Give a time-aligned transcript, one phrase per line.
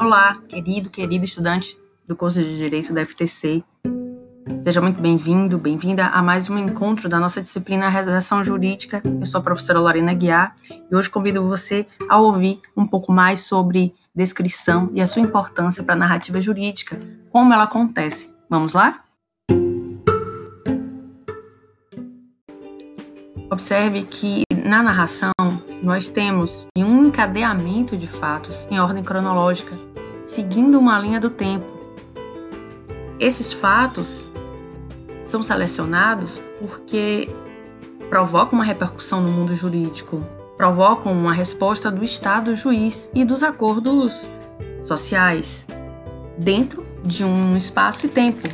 [0.00, 3.62] Olá, querido, querido estudante do curso de Direito da FTC.
[4.62, 9.02] Seja muito bem-vindo, bem-vinda a mais um encontro da nossa disciplina Redação Jurídica.
[9.04, 10.56] Eu sou a professora Lorena Guiar
[10.90, 15.84] e hoje convido você a ouvir um pouco mais sobre descrição e a sua importância
[15.84, 16.98] para a narrativa jurídica,
[17.30, 18.34] como ela acontece.
[18.48, 19.04] Vamos lá?
[23.50, 25.32] Observe que na narração
[25.82, 29.76] nós temos um encadeamento de fatos em ordem cronológica,
[30.30, 31.66] seguindo uma linha do tempo.
[33.18, 34.28] Esses fatos
[35.24, 37.28] são selecionados porque
[38.08, 40.24] provocam uma repercussão no mundo jurídico,
[40.56, 44.28] provocam uma resposta do Estado juiz e dos acordos
[44.84, 45.66] sociais
[46.38, 48.48] dentro de um espaço e tempo.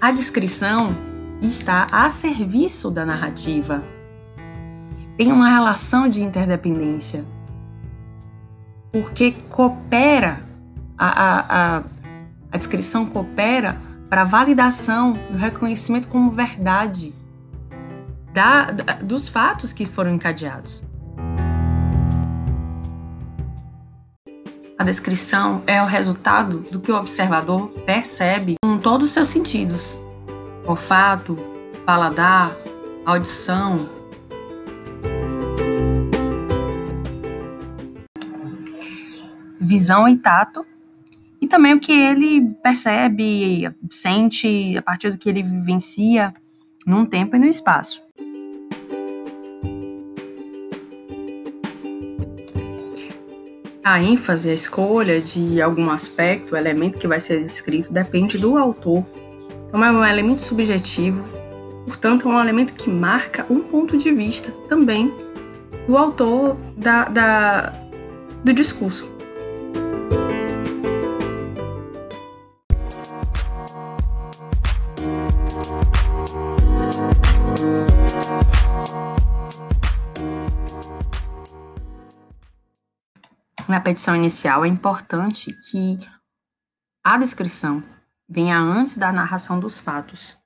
[0.00, 0.92] A descrição
[1.40, 3.80] está a serviço da narrativa.
[5.16, 7.24] Tem uma relação de interdependência,
[8.90, 10.52] porque coopera,
[10.96, 11.82] a, a, a,
[12.52, 13.76] a descrição coopera
[14.08, 17.14] para a validação e o reconhecimento como verdade
[18.32, 20.84] da, da, dos fatos que foram encadeados.
[24.76, 29.98] A descrição é o resultado do que o observador percebe com todos os seus sentidos:
[30.66, 31.38] olfato,
[31.86, 32.52] paladar,
[33.06, 33.88] audição.
[39.60, 40.66] Visão e tato,
[41.54, 46.34] também o que ele percebe, sente a partir do que ele vivencia
[46.84, 48.02] num tempo e no espaço.
[53.84, 59.06] A ênfase, a escolha de algum aspecto, elemento que vai ser descrito, depende do autor
[59.68, 61.24] então, é um elemento subjetivo,
[61.86, 65.12] portanto, é um elemento que marca um ponto de vista também
[65.86, 67.72] do autor da, da
[68.42, 69.13] do discurso.
[83.66, 85.98] Na petição inicial, é importante que
[87.02, 87.82] a descrição
[88.28, 90.38] venha antes da narração dos fatos.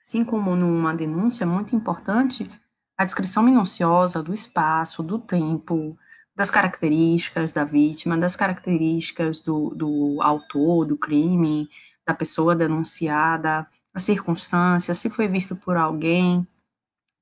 [0.00, 2.48] Assim como numa denúncia, é muito importante
[2.96, 5.98] a descrição minuciosa do espaço, do tempo,
[6.36, 11.68] das características da vítima, das características do, do autor do crime,
[12.06, 16.46] da pessoa denunciada, as circunstâncias, se foi visto por alguém,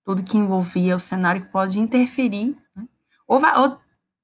[0.05, 2.87] tudo que envolvia o cenário que pode interferir, né?
[3.27, 3.81] ou, vai, ou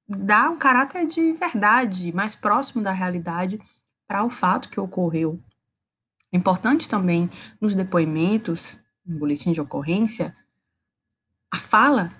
[0.08, 3.60] dar um caráter de verdade, mais próximo da realidade
[4.06, 5.40] para o fato que ocorreu.
[6.32, 7.30] É importante também
[7.60, 10.36] nos depoimentos, no boletim de ocorrência,
[11.50, 12.12] a fala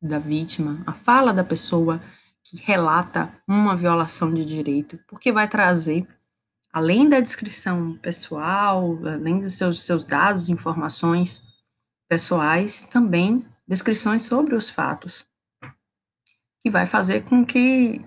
[0.00, 2.00] da vítima, a fala da pessoa
[2.42, 6.06] que relata uma violação de direito, porque vai trazer,
[6.72, 11.42] além da descrição pessoal, além dos seus, seus dados, informações
[12.06, 15.26] pessoais, também descrições sobre os fatos,
[16.64, 18.00] que vai fazer com que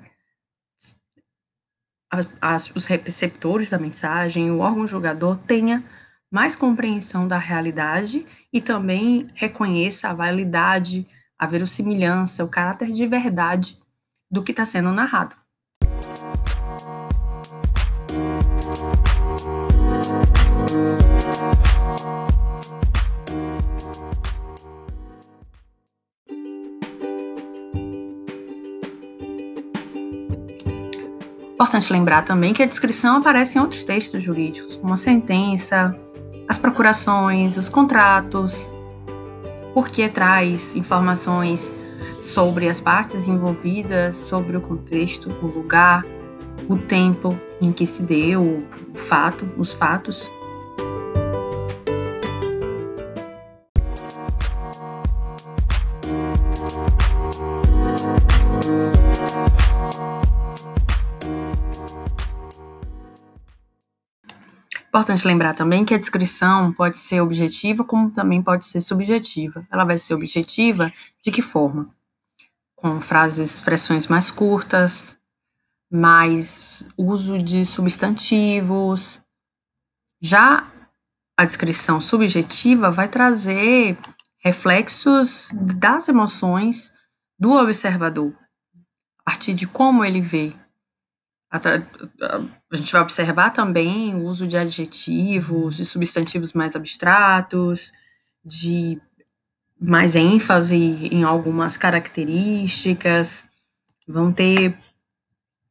[2.10, 5.84] as, as, os receptores da mensagem, o órgão julgador tenha
[6.32, 11.08] mais compreensão da realidade e também reconheça a validade,
[11.38, 13.78] a verossimilhança, o caráter de verdade
[14.30, 15.36] do que está sendo narrado.
[31.58, 35.98] Importante lembrar também que a descrição aparece em outros textos jurídicos, como a sentença,
[36.48, 38.70] as procurações, os contratos,
[39.74, 41.74] porque traz informações
[42.22, 46.06] sobre as partes envolvidas, sobre o contexto, o lugar,
[46.70, 48.64] o tempo em que se deu
[48.94, 50.30] o fato, os fatos.
[64.98, 69.64] Importante lembrar também que a descrição pode ser objetiva, como também pode ser subjetiva.
[69.72, 70.92] Ela vai ser objetiva
[71.24, 71.94] de que forma?
[72.76, 75.16] Com frases, expressões mais curtas,
[75.92, 79.22] mais uso de substantivos.
[80.20, 80.66] Já
[81.38, 84.00] a descrição subjetiva vai trazer
[84.40, 86.92] reflexos das emoções
[87.38, 88.34] do observador,
[89.20, 90.56] a partir de como ele vê
[91.50, 97.92] a gente vai observar também o uso de adjetivos, de substantivos mais abstratos,
[98.44, 99.00] de
[99.80, 103.48] mais ênfase em algumas características.
[104.08, 104.78] Vão ter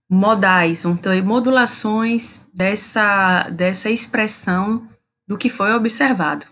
[0.09, 4.87] modais, vão ter modulações dessa, dessa expressão
[5.27, 6.47] do que foi observado.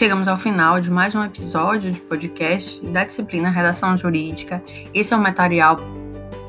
[0.00, 4.62] Chegamos ao final de mais um episódio de podcast da disciplina Redação Jurídica.
[4.94, 5.78] Esse é o material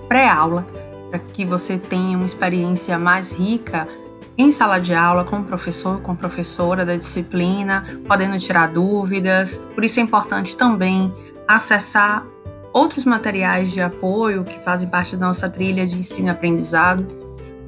[0.07, 0.65] pré-aula
[1.09, 3.89] para que você tenha uma experiência mais rica
[4.38, 9.57] em sala de aula com o professor, com professora da disciplina, podendo tirar dúvidas.
[9.75, 11.13] Por isso é importante também
[11.45, 12.25] acessar
[12.71, 17.06] outros materiais de apoio que fazem parte da nossa trilha de ensino e aprendizado,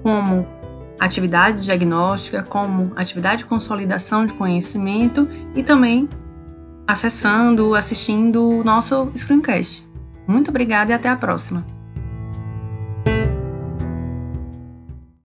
[0.01, 0.47] como
[0.99, 6.07] atividade diagnóstica, como atividade de consolidação de conhecimento e também
[6.87, 9.87] acessando, assistindo o nosso screencast.
[10.27, 11.65] Muito obrigada e até a próxima.